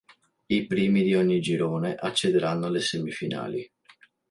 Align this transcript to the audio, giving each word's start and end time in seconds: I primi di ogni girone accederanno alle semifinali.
I 0.47 0.65
primi 0.65 1.03
di 1.03 1.13
ogni 1.13 1.39
girone 1.39 1.93
accederanno 1.93 2.65
alle 2.65 2.79
semifinali. 2.79 3.71